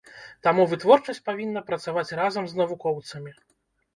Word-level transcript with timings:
Таму 0.45 0.63
вытворчасць 0.71 1.21
павінна 1.27 1.63
працаваць 1.69 2.15
разам 2.21 2.43
з 2.53 2.61
навукоўцамі. 2.61 3.31